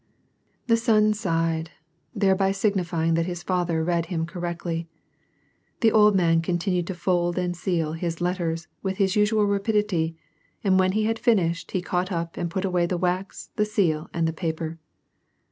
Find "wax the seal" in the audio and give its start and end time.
12.97-14.09